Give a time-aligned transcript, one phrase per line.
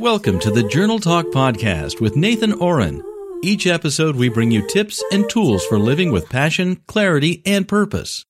[0.00, 3.02] Welcome to the Journal Talk Podcast with Nathan Ohren.
[3.42, 8.24] Each episode, we bring you tips and tools for living with passion, clarity, and purpose.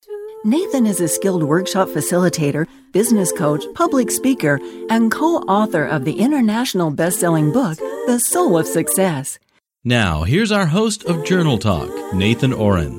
[0.44, 4.58] Nathan is a skilled workshop facilitator, business coach, public speaker,
[4.90, 7.78] and co author of the international best selling book,
[8.08, 9.38] The Soul of Success.
[9.84, 12.98] Now, here's our host of Journal Talk, Nathan Ohren.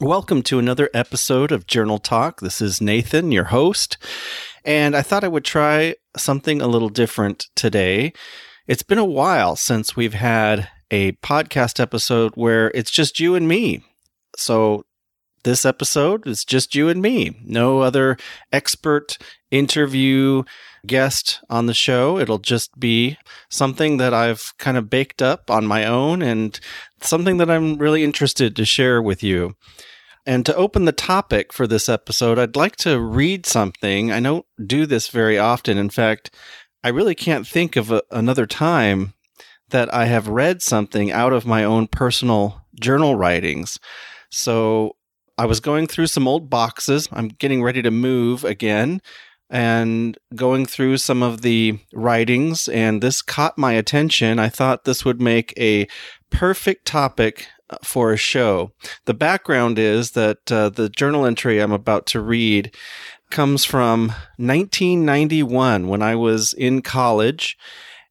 [0.00, 2.40] Welcome to another episode of Journal Talk.
[2.40, 3.96] This is Nathan, your host.
[4.64, 8.12] And I thought I would try something a little different today.
[8.66, 13.46] It's been a while since we've had a podcast episode where it's just you and
[13.46, 13.84] me.
[14.36, 14.84] So
[15.42, 17.36] this episode is just you and me.
[17.44, 18.16] No other
[18.52, 19.18] expert
[19.50, 20.42] interview
[20.86, 22.18] guest on the show.
[22.18, 23.18] It'll just be
[23.50, 26.58] something that I've kind of baked up on my own and
[27.02, 29.56] something that I'm really interested to share with you.
[30.26, 34.10] And to open the topic for this episode, I'd like to read something.
[34.10, 35.76] I don't do this very often.
[35.76, 36.34] In fact,
[36.82, 39.14] I really can't think of a, another time
[39.70, 43.78] that I have read something out of my own personal journal writings.
[44.30, 44.96] So
[45.36, 47.08] I was going through some old boxes.
[47.12, 49.02] I'm getting ready to move again
[49.50, 54.38] and going through some of the writings, and this caught my attention.
[54.38, 55.86] I thought this would make a
[56.30, 57.48] perfect topic
[57.82, 58.72] for a show.
[59.06, 62.74] The background is that uh, the journal entry I'm about to read
[63.30, 67.56] comes from 1991 when I was in college.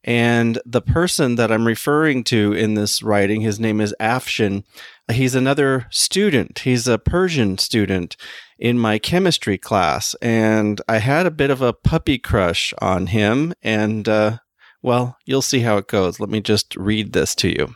[0.03, 4.65] And the person that I'm referring to in this writing, his name is Afshin.
[5.09, 6.59] He's another student.
[6.59, 8.17] He's a Persian student
[8.59, 10.13] in my chemistry class.
[10.21, 13.53] And I had a bit of a puppy crush on him.
[13.61, 14.39] And, uh,
[14.81, 16.19] well, you'll see how it goes.
[16.19, 17.75] Let me just read this to you.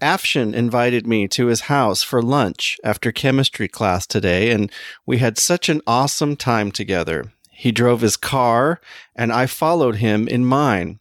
[0.00, 4.70] Afshin invited me to his house for lunch after chemistry class today, and
[5.06, 7.32] we had such an awesome time together.
[7.50, 8.80] He drove his car,
[9.14, 11.00] and I followed him in mine.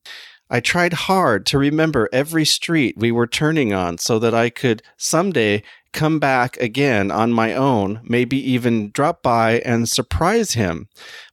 [0.50, 4.82] I tried hard to remember every street we were turning on so that I could
[4.98, 5.62] someday
[5.92, 10.88] come back again on my own, maybe even drop by and surprise him.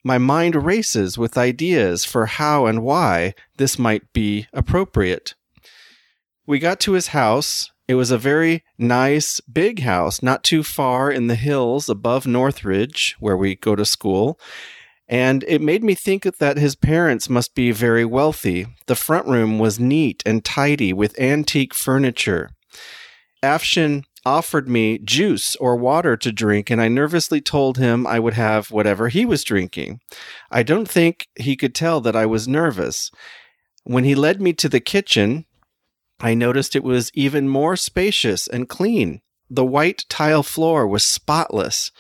[0.05, 5.35] My mind races with ideas for how and why this might be appropriate
[6.47, 7.71] we got to his house.
[7.89, 13.17] It was a very nice, big house, not too far in the hills above Northridge,
[13.21, 14.41] where we go to school.
[15.09, 18.67] And it made me think that his parents must be very wealthy.
[18.87, 22.51] The front room was neat and tidy with antique furniture.
[23.43, 28.35] Afshin offered me juice or water to drink, and I nervously told him I would
[28.35, 30.01] have whatever he was drinking.
[30.51, 33.13] I don't think he could tell that I was nervous.
[33.85, 35.45] When he led me to the kitchen,
[36.21, 39.21] I noticed it was even more spacious and clean.
[39.51, 41.91] The white tile floor was spotless,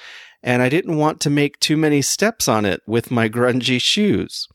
[0.42, 4.48] and I didn't want to make too many steps on it with my grungy shoes.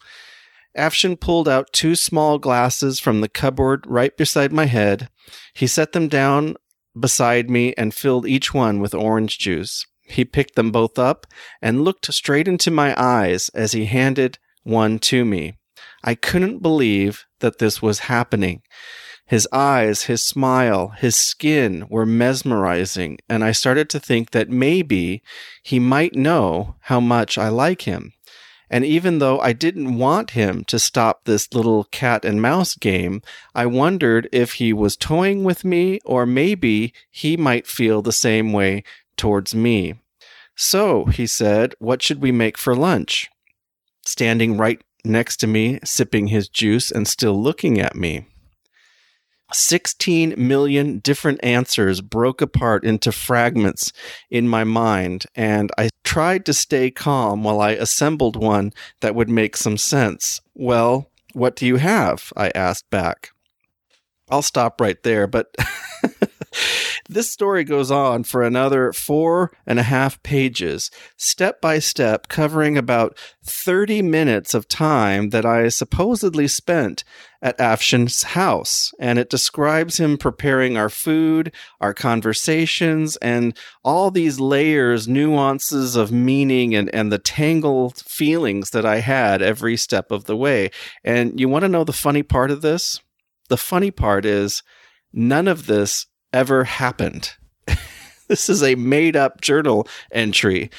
[0.77, 5.09] Afshin pulled out two small glasses from the cupboard right beside my head.
[5.53, 6.55] He set them down
[6.97, 9.85] beside me and filled each one with orange juice.
[10.01, 11.27] He picked them both up
[11.61, 15.53] and looked straight into my eyes as he handed one to me.
[16.03, 18.61] I couldn't believe that this was happening.
[19.31, 25.23] His eyes, his smile, his skin were mesmerizing, and I started to think that maybe
[25.63, 28.11] he might know how much I like him.
[28.69, 33.21] And even though I didn't want him to stop this little cat and mouse game,
[33.55, 38.51] I wondered if he was toying with me or maybe he might feel the same
[38.51, 38.83] way
[39.15, 39.93] towards me.
[40.57, 43.29] So, he said, what should we make for lunch?
[44.05, 48.25] Standing right next to me, sipping his juice and still looking at me.
[49.53, 53.91] 16 million different answers broke apart into fragments
[54.29, 59.29] in my mind, and I tried to stay calm while I assembled one that would
[59.29, 60.41] make some sense.
[60.53, 62.33] Well, what do you have?
[62.35, 63.29] I asked back.
[64.29, 65.53] I'll stop right there, but
[67.09, 72.77] this story goes on for another four and a half pages, step by step, covering
[72.77, 77.03] about 30 minutes of time that I supposedly spent
[77.41, 78.93] at Afshin's house.
[78.99, 86.11] And it describes him preparing our food, our conversations, and all these layers, nuances of
[86.11, 90.69] meaning and, and the tangled feelings that I had every step of the way.
[91.03, 92.99] And you want to know the funny part of this?
[93.49, 94.63] The funny part is
[95.11, 97.33] none of this ever happened.
[98.27, 100.69] this is a made up journal entry.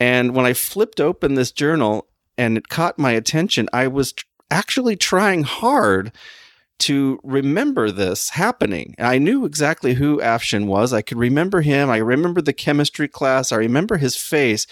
[0.00, 2.06] And when I flipped open this journal
[2.36, 4.14] and it caught my attention, I was
[4.50, 6.12] actually trying hard
[6.78, 8.94] to remember this happening.
[8.98, 10.92] I knew exactly who Afshin was.
[10.92, 11.90] I could remember him.
[11.90, 13.50] I remember the chemistry class.
[13.50, 14.66] I remember his face,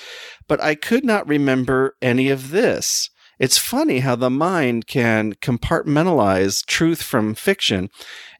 [0.46, 3.10] but I could not remember any of this.
[3.38, 7.90] it's funny how the mind can compartmentalize truth from fiction.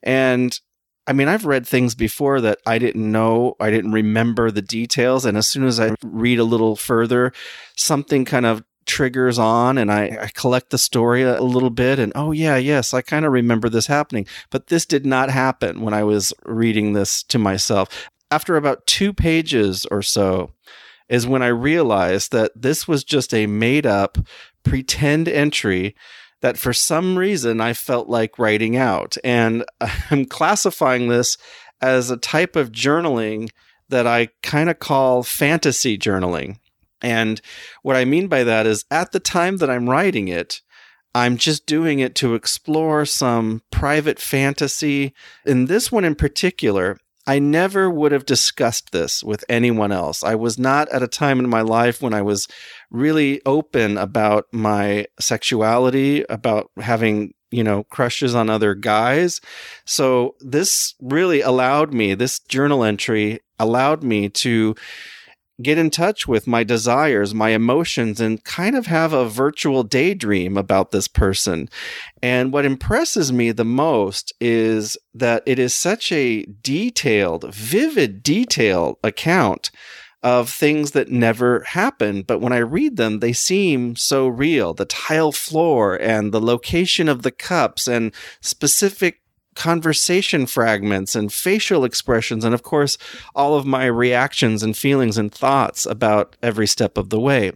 [0.01, 0.59] And
[1.07, 5.25] I mean, I've read things before that I didn't know, I didn't remember the details.
[5.25, 7.31] And as soon as I read a little further,
[7.75, 12.13] something kind of triggers on and I, I collect the story a, little bit and
[12.15, 15.93] oh yeah yes i kind of remember this happening but this did not happen when
[15.93, 20.53] i was reading this to myself after about two pages or so
[21.09, 24.17] is when i realized that this was just a made up
[24.63, 25.93] pretend entry
[26.41, 29.17] that for some reason I felt like writing out.
[29.23, 29.65] And
[30.11, 31.37] I'm classifying this
[31.81, 33.49] as a type of journaling
[33.89, 36.57] that I kind of call fantasy journaling.
[37.01, 37.41] And
[37.83, 40.61] what I mean by that is at the time that I'm writing it,
[41.13, 45.13] I'm just doing it to explore some private fantasy.
[45.45, 50.23] In this one in particular, I never would have discussed this with anyone else.
[50.23, 52.47] I was not at a time in my life when I was
[52.89, 59.41] really open about my sexuality, about having, you know, crushes on other guys.
[59.83, 64.75] So this really allowed me, this journal entry allowed me to
[65.61, 70.57] get in touch with my desires, my emotions, and kind of have a virtual daydream
[70.57, 71.67] about this person.
[72.21, 78.97] And what impresses me the most is that it is such a detailed, vivid, detailed
[79.03, 79.71] account
[80.23, 82.27] of things that never happened.
[82.27, 84.73] But when I read them, they seem so real.
[84.73, 89.21] The tile floor and the location of the cups and specific
[89.57, 92.97] conversation fragments and facial expressions, and of course,
[93.35, 97.51] all of my reactions and feelings and thoughts about every step of the way.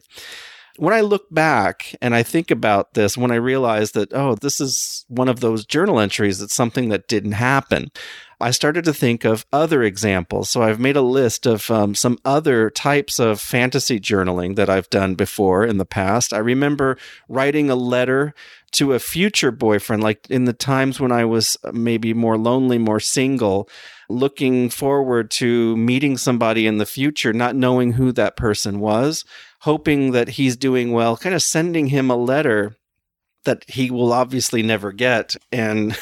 [0.77, 4.59] When I look back and I think about this, when I realize that, oh, this
[4.59, 7.92] is one of those journal entries, it's something that didn't happen.
[8.39, 10.50] I started to think of other examples.
[10.50, 14.89] So I've made a list of um, some other types of fantasy journaling that I've
[14.89, 16.33] done before in the past.
[16.33, 16.97] I remember
[17.30, 18.33] writing a letter
[18.73, 22.77] to a future boyfriend, like in the times when I was uh, maybe more lonely,
[22.77, 23.69] more single,
[24.09, 29.25] looking forward to meeting somebody in the future, not knowing who that person was,
[29.62, 32.75] hoping that he's doing well, kind of sending him a letter
[33.44, 35.35] that he will obviously never get.
[35.51, 35.97] And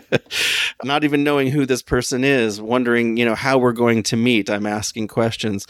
[0.84, 4.48] not even knowing who this person is, wondering, you know, how we're going to meet.
[4.48, 5.66] I'm asking questions.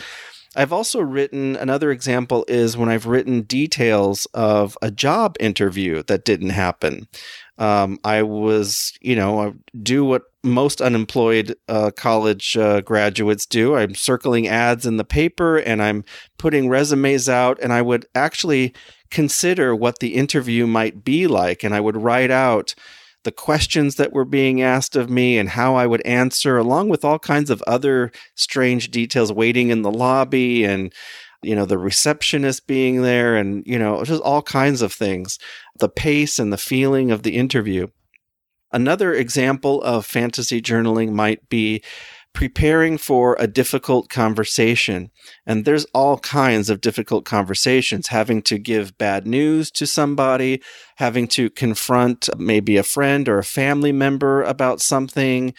[0.55, 6.25] I've also written another example is when I've written details of a job interview that
[6.25, 7.09] didn't happen.
[7.59, 13.77] Um, I was, you know, do what most unemployed uh, college uh, graduates do.
[13.77, 16.05] I'm circling ads in the paper and I'm
[16.39, 18.75] putting resumes out, and I would actually
[19.11, 22.75] consider what the interview might be like, and I would write out
[23.25, 27.05] the questions that were being asked of me and how I would answer, along with
[27.05, 30.93] all kinds of other strange details, waiting in the lobby and
[31.43, 35.39] you know the receptionist being there and you know just all kinds of things
[35.81, 37.87] the pace and the feeling of the interview.
[38.73, 41.83] Another example of fantasy journaling might be
[42.35, 45.11] preparing for a difficult conversation.
[45.47, 50.63] And there's all kinds of difficult conversations having to give bad news to somebody,
[50.97, 55.55] having to confront maybe a friend or a family member about something.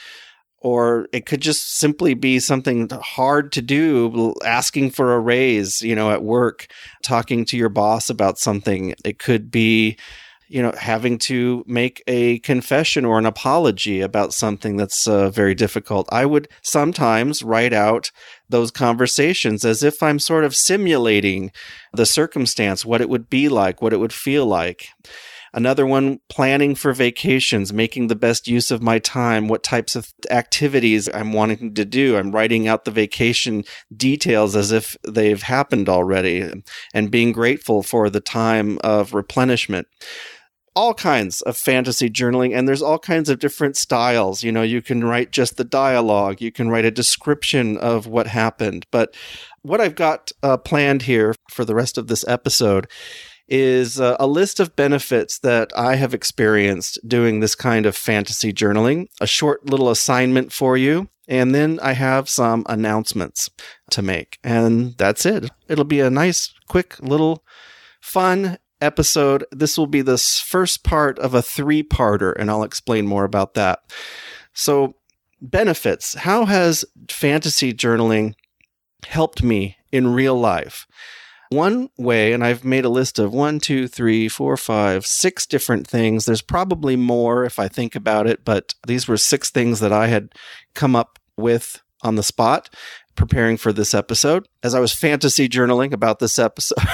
[0.60, 5.94] Or it could just simply be something hard to do, asking for a raise, you
[5.94, 6.68] know, at work,
[7.04, 8.96] talking to your boss about something.
[9.04, 9.98] It could be
[10.54, 15.56] you know, having to make a confession or an apology about something that's uh, very
[15.56, 16.08] difficult.
[16.12, 18.12] I would sometimes write out
[18.50, 21.52] those conversations as if I'm sort of simulating
[21.92, 24.90] the circumstance, what it would be like, what it would feel like.
[25.56, 30.14] Another one, planning for vacations, making the best use of my time, what types of
[30.30, 32.16] activities I'm wanting to do.
[32.16, 33.64] I'm writing out the vacation
[33.96, 39.88] details as if they've happened already and being grateful for the time of replenishment
[40.76, 44.44] all kinds of fantasy journaling and there's all kinds of different styles.
[44.44, 48.28] You know you can write just the dialogue you can write a description of what
[48.28, 48.86] happened.
[48.92, 49.16] But
[49.62, 52.86] what i've got uh, planned here for the rest of this episode
[53.48, 58.52] is uh, a list of benefits that i have experienced doing this kind of fantasy
[58.52, 63.50] journaling a short little assignment for you and then i have some announcements
[63.94, 64.40] to make.
[64.44, 65.50] And that's it.
[65.68, 67.44] It'll be a nice quick little
[68.02, 69.46] fun episode.
[69.52, 73.54] This will be the first part of a three parter, and I'll explain more about
[73.56, 73.80] that.
[74.54, 74.96] So,
[75.42, 76.14] benefits.
[76.14, 78.36] How has fantasy journaling
[79.06, 80.88] helped me in real life?
[81.50, 85.86] One way, and I've made a list of one, two, three, four, five, six different
[85.86, 86.26] things.
[86.26, 90.08] There's probably more if I think about it, but these were six things that I
[90.08, 90.34] had
[90.74, 92.70] come up with on the spot
[93.16, 96.78] preparing for this episode as I was fantasy journaling about this episode.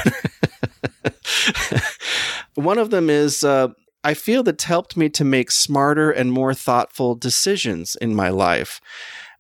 [2.60, 3.70] One of them is uh,
[4.04, 8.82] I feel that's helped me to make smarter and more thoughtful decisions in my life.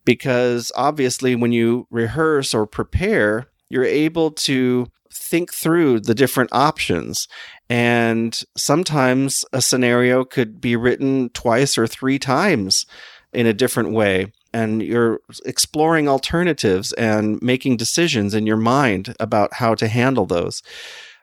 [0.05, 7.27] Because obviously, when you rehearse or prepare, you're able to think through the different options.
[7.69, 12.85] And sometimes a scenario could be written twice or three times
[13.33, 14.31] in a different way.
[14.53, 20.63] And you're exploring alternatives and making decisions in your mind about how to handle those.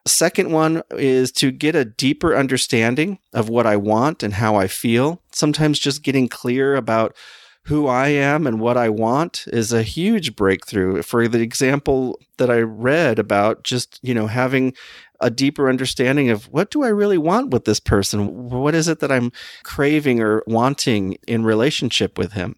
[0.07, 4.69] Second one is to get a deeper understanding of what I want and how I
[4.69, 5.21] feel.
[5.33, 7.17] Sometimes just getting clear about
[7.65, 11.03] who I am and what I want is a huge breakthrough.
[11.03, 14.75] For the example that I read about just, you know, having
[15.21, 18.49] a deeper understanding of what do I really want with this person?
[18.49, 19.33] What is it that I'm
[19.65, 22.55] craving or wanting in relationship with him?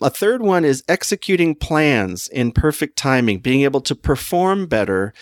[0.00, 5.12] A third one is executing plans in perfect timing, being able to perform better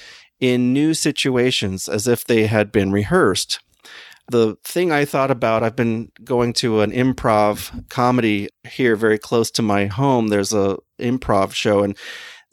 [0.41, 3.61] in new situations as if they had been rehearsed
[4.31, 9.51] the thing I thought about, I've been going to an improv comedy here very close
[9.53, 10.29] to my home.
[10.29, 11.97] There's a improv show and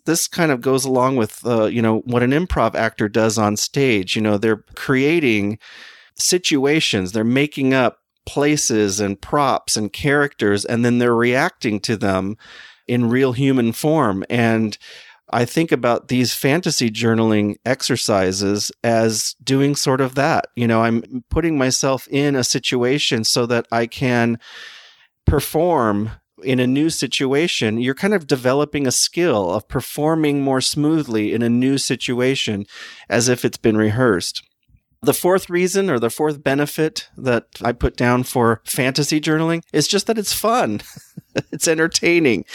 [0.05, 3.57] this kind of goes along with uh, you know what an improv actor does on
[3.57, 4.15] stage.
[4.15, 5.59] You know, they're creating
[6.15, 12.37] situations, they're making up places and props and characters and then they're reacting to them
[12.87, 14.77] in real human form and
[15.31, 20.45] I think about these fantasy journaling exercises as doing sort of that.
[20.55, 24.39] You know, I'm putting myself in a situation so that I can
[25.25, 26.11] perform
[26.43, 27.79] in a new situation.
[27.79, 32.65] You're kind of developing a skill of performing more smoothly in a new situation
[33.09, 34.43] as if it's been rehearsed.
[35.01, 39.87] The fourth reason or the fourth benefit that I put down for fantasy journaling is
[39.87, 40.81] just that it's fun.
[41.51, 42.45] it's entertaining.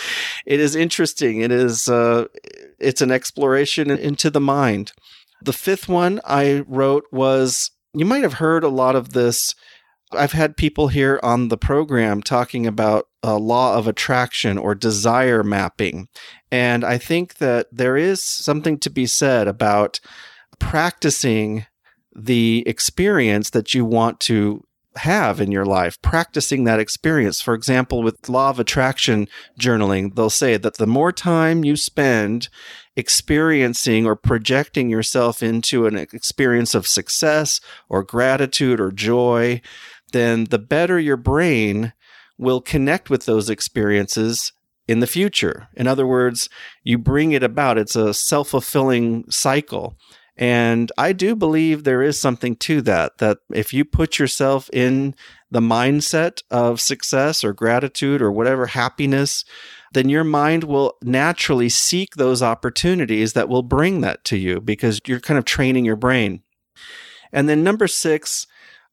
[0.47, 1.41] It is interesting.
[1.41, 2.27] It is, uh,
[2.79, 4.93] it's an exploration into the mind.
[5.43, 9.55] The fifth one I wrote was you might have heard a lot of this.
[10.13, 15.43] I've had people here on the program talking about a law of attraction or desire
[15.43, 16.09] mapping.
[16.51, 20.01] And I think that there is something to be said about
[20.59, 21.67] practicing
[22.15, 27.41] the experience that you want to have in your life, practicing that experience.
[27.41, 32.49] For example, with law of attraction journaling, they'll say that the more time you spend
[32.97, 39.61] experiencing or projecting yourself into an experience of success or gratitude or joy,
[40.13, 41.93] then the better your brain
[42.37, 44.53] will connect with those experiences
[44.89, 45.69] in the future.
[45.77, 46.49] In other words,
[46.83, 47.79] you bring it about.
[47.79, 49.97] It's a self fulfilling cycle.
[50.41, 55.15] And I do believe there is something to that, that if you put yourself in
[55.51, 59.45] the mindset of success or gratitude or whatever happiness,
[59.93, 64.99] then your mind will naturally seek those opportunities that will bring that to you because
[65.07, 66.43] you're kind of training your brain.
[67.33, 68.47] And then number six,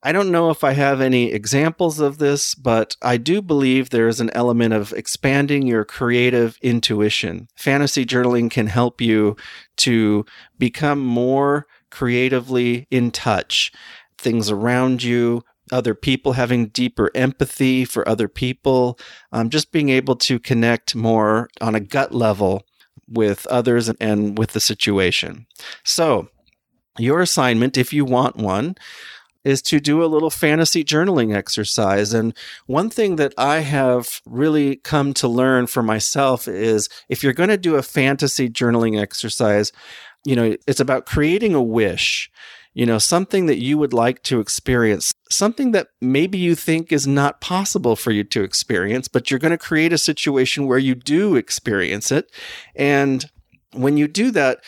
[0.04, 4.08] I don't know if I have any examples of this, but I do believe there
[4.08, 7.48] is an element of expanding your creative intuition.
[7.56, 9.36] Fantasy journaling can help you
[9.78, 10.26] to
[10.60, 13.72] become more creatively in touch.
[14.20, 19.00] Things around you, other people, having deeper empathy for other people,
[19.32, 22.64] um, just being able to connect more on a gut level
[23.08, 25.48] with others and, and with the situation.
[25.84, 26.30] So,
[27.00, 28.76] your assignment, if you want one,
[29.48, 32.14] is to do a little fantasy journaling exercise.
[32.14, 32.36] And
[32.66, 37.50] one thing that I have really come to learn for myself is if you're going
[37.50, 39.72] to do a fantasy journaling exercise,
[40.26, 42.30] you know, it's about creating a wish,
[42.74, 47.08] you know, something that you would like to experience, something that maybe you think is
[47.08, 50.94] not possible for you to experience, but you're going to create a situation where you
[50.94, 52.30] do experience it.
[52.76, 53.24] And
[53.72, 54.60] when you do that,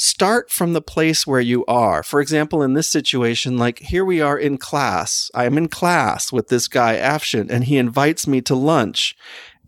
[0.00, 2.02] start from the place where you are.
[2.02, 5.30] For example, in this situation, like here we are in class.
[5.34, 9.14] I am in class with this guy, Afshin, and he invites me to lunch.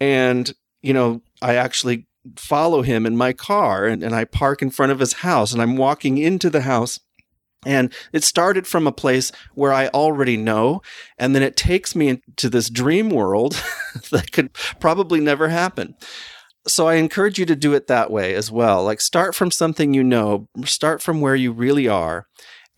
[0.00, 4.70] And, you know, I actually follow him in my car and, and I park in
[4.70, 6.98] front of his house and I'm walking into the house.
[7.66, 10.80] And it started from a place where I already know.
[11.18, 13.62] And then it takes me into this dream world
[14.10, 15.94] that could probably never happen
[16.66, 18.84] so I encourage you to do it that way as well.
[18.84, 22.26] Like start from something you know, start from where you really are.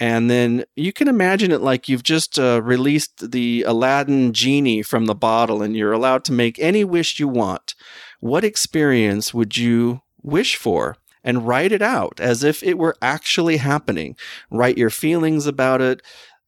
[0.00, 5.07] And then you can imagine it like you've just uh, released the Aladdin genie from
[5.07, 7.75] the bottle and you're allowed to make any wish you want.
[8.21, 10.97] What experience would you wish for?
[11.26, 14.14] And write it out as if it were actually happening.
[14.50, 16.03] Write your feelings about it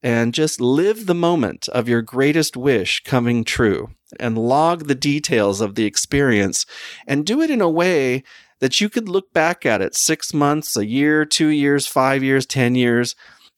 [0.06, 5.60] and just live the moment of your greatest wish coming true and log the details
[5.60, 6.64] of the experience
[7.08, 8.22] and do it in a way
[8.60, 12.46] that you could look back at it six months, a year, two years, five years,
[12.46, 13.16] 10 years,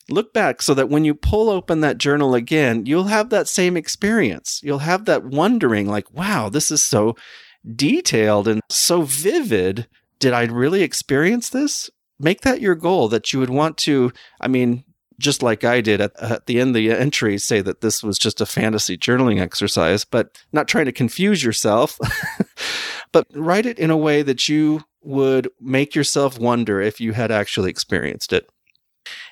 [0.09, 3.77] look back so that when you pull open that journal again, you'll have that same
[3.77, 4.63] experience.
[4.65, 7.15] You'll have that wondering, like, wow, this is so
[7.77, 9.87] detailed and so vivid.
[10.19, 11.91] Did I really experience this?
[12.19, 14.13] Make that your goal that you would want to.
[14.41, 14.85] I mean,
[15.19, 18.19] just like I did at, at, the end of the entry, say that this was
[18.19, 21.99] just a fantasy journaling exercise, but not trying to confuse yourself,
[23.13, 27.31] but write it in a way that you would make yourself wonder if you had
[27.31, 28.49] actually experienced it.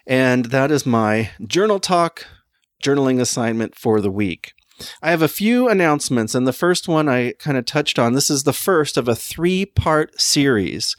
[0.07, 2.27] And that is my journal talk
[2.83, 4.55] journaling assignment for the week.
[5.03, 8.13] I have a few announcements, and the first one I kind of touched on.
[8.13, 10.97] This is the first of a three part series.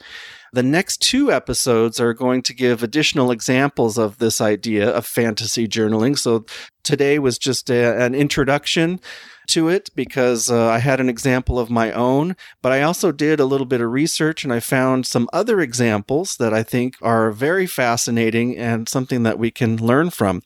[0.52, 5.68] The next two episodes are going to give additional examples of this idea of fantasy
[5.68, 6.18] journaling.
[6.18, 6.46] So
[6.82, 9.00] today was just a, an introduction
[9.48, 13.40] to it because uh, I had an example of my own, but I also did
[13.40, 17.30] a little bit of research and I found some other examples that I think are
[17.30, 20.42] very fascinating and something that we can learn from.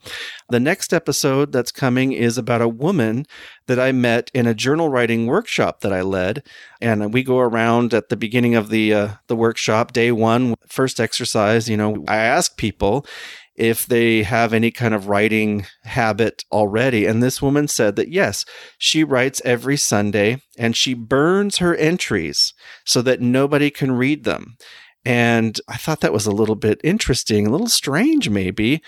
[0.49, 3.27] The next episode that's coming is about a woman
[3.67, 6.43] that I met in a journal writing workshop that I led,
[6.81, 11.01] and we go around at the beginning of the uh, the workshop, day one, first
[11.01, 11.69] exercise.
[11.69, 13.07] You know, I ask people
[13.55, 17.07] if they have any kind of writing habit already.
[17.07, 18.45] And this woman said that yes,
[18.79, 22.55] she writes every Sunday and she burns her entries
[22.85, 24.57] so that nobody can read them.
[25.05, 28.83] And I thought that was a little bit interesting, a little strange, maybe,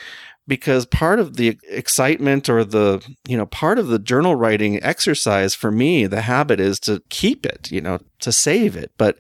[0.47, 5.55] because part of the excitement or the you know part of the journal writing exercise
[5.55, 9.19] for me the habit is to keep it you know to save it but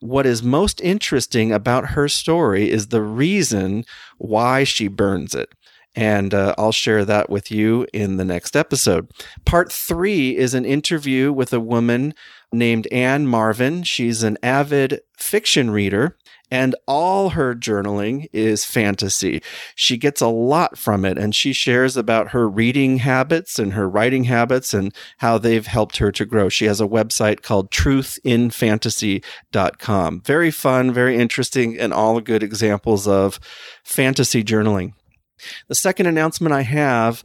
[0.00, 3.84] what is most interesting about her story is the reason
[4.18, 5.50] why she burns it
[5.96, 9.08] and uh, I'll share that with you in the next episode.
[9.44, 12.14] Part three is an interview with a woman
[12.52, 13.84] named Anne Marvin.
[13.84, 16.16] She's an avid fiction reader
[16.54, 19.42] and all her journaling is fantasy.
[19.74, 23.88] She gets a lot from it and she shares about her reading habits and her
[23.88, 26.48] writing habits and how they've helped her to grow.
[26.48, 30.20] She has a website called truthinfantasy.com.
[30.20, 33.40] Very fun, very interesting, and all good examples of
[33.82, 34.92] fantasy journaling.
[35.66, 37.24] The second announcement I have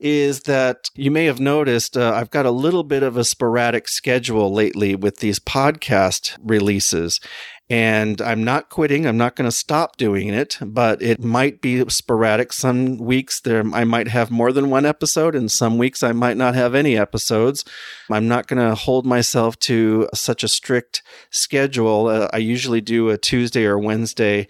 [0.00, 3.88] is that you may have noticed uh, I've got a little bit of a sporadic
[3.88, 7.20] schedule lately with these podcast releases.
[7.70, 9.06] And I'm not quitting.
[9.06, 12.52] I'm not going to stop doing it, but it might be sporadic.
[12.52, 16.36] Some weeks there, I might have more than one episode, and some weeks I might
[16.36, 17.64] not have any episodes.
[18.10, 22.08] I'm not going to hold myself to such a strict schedule.
[22.08, 24.46] Uh, I usually do a Tuesday or Wednesday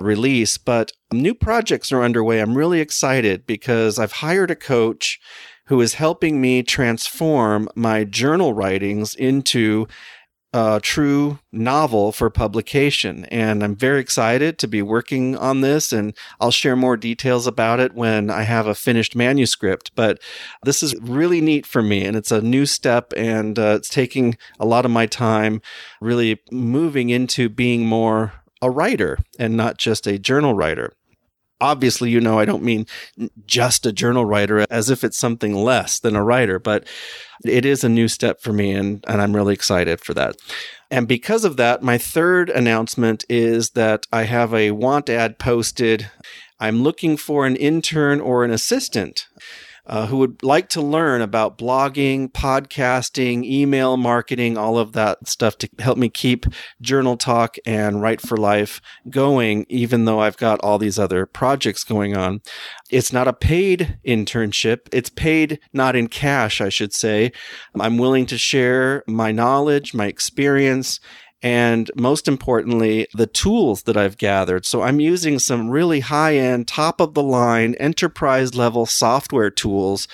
[0.00, 2.40] release, but new projects are underway.
[2.40, 5.20] I'm really excited because I've hired a coach
[5.66, 9.86] who is helping me transform my journal writings into
[10.52, 13.26] a true novel for publication.
[13.26, 17.80] And I'm very excited to be working on this, and I'll share more details about
[17.80, 19.92] it when I have a finished manuscript.
[19.94, 20.20] But
[20.62, 24.38] this is really neat for me, and it's a new step, and uh, it's taking
[24.58, 25.60] a lot of my time
[26.00, 30.92] really moving into being more a writer and not just a journal writer.
[31.60, 32.86] Obviously, you know, I don't mean
[33.46, 36.86] just a journal writer as if it's something less than a writer, but
[37.44, 40.36] it is a new step for me and, and I'm really excited for that.
[40.90, 46.10] And because of that, my third announcement is that I have a want ad posted.
[46.60, 49.26] I'm looking for an intern or an assistant
[49.88, 55.56] uh, who would like to learn about blogging, podcasting, email marketing, all of that stuff
[55.58, 56.46] to help me keep
[56.80, 61.84] Journal Talk and Write for Life going, even though I've got all these other projects
[61.84, 62.42] going on.
[62.90, 64.88] It's not a paid internship.
[64.92, 67.32] It's paid not in cash, I should say.
[67.78, 71.00] I'm willing to share my knowledge, my experience,
[71.42, 74.66] and most importantly, the tools that I've gathered.
[74.66, 80.08] So I'm using some really high end, top of the line, enterprise level software tools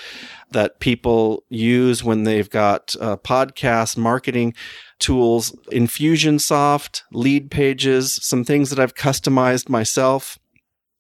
[0.51, 4.55] that people use when they've got uh, podcast marketing
[4.99, 10.39] tools, Infusionsoft, Leadpages, some things that I've customized myself.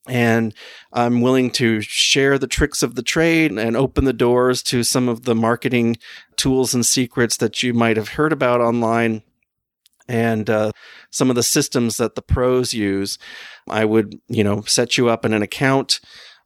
[0.06, 0.52] And
[0.92, 5.08] I'm willing to share the tricks of the trade and open the doors to some
[5.08, 5.96] of the marketing
[6.37, 9.22] tools and secrets that you might have heard about online
[10.09, 10.73] and uh,
[11.11, 13.19] some of the systems that the pros use.
[13.69, 16.01] I would, you know, set you up in an account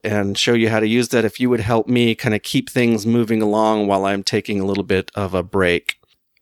[0.04, 2.70] and show you how to use that if you would help me kind of keep
[2.70, 5.96] things moving along while I'm taking a little bit of a break.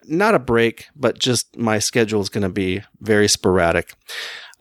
[0.05, 3.95] Not a break, but just my schedule is going to be very sporadic.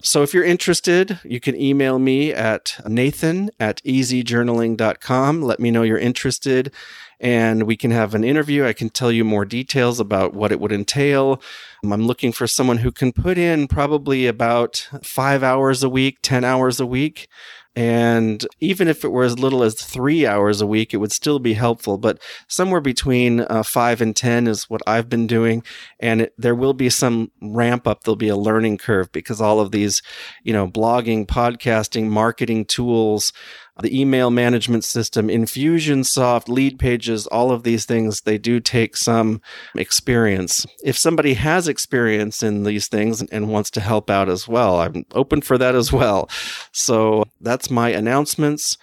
[0.02, 5.42] So if you're interested, you can email me at nathan at easyjournaling.com.
[5.42, 6.72] Let me know you're interested
[7.20, 8.66] and we can have an interview.
[8.66, 11.42] I can tell you more details about what it would entail.
[11.84, 16.44] I'm looking for someone who can put in probably about five hours a week, 10
[16.44, 17.28] hours a week
[17.76, 21.40] And even if it were as little as three hours a week, it would still
[21.40, 21.98] be helpful.
[21.98, 25.62] But somewhere between uh, five and 10 is what I've been doing.
[26.00, 28.04] And it, there will be some ramp up.
[28.04, 30.02] There'll be a learning curve because all of these,
[30.44, 33.34] you know, blogging, podcasting, marketing tools,
[33.82, 39.42] the email management system, Infusionsoft, Leadpages, all of these things, they do take some
[39.76, 40.66] experience.
[40.84, 45.06] If somebody has experience in these things and wants to help out as well, I'm
[45.12, 46.30] open for that as well.
[46.72, 48.78] So that's my announcements.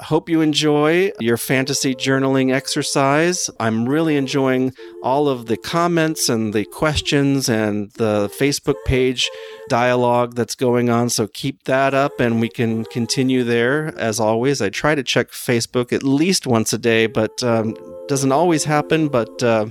[0.00, 3.48] Hope you enjoy your fantasy journaling exercise.
[3.58, 9.30] I'm really enjoying all of the comments and the questions and the Facebook page
[9.70, 11.08] dialogue that's going on.
[11.08, 13.86] So keep that up and we can continue there.
[13.98, 17.74] As always, I try to check Facebook at least once a day, but um,
[18.06, 19.08] doesn't always happen.
[19.08, 19.66] But uh,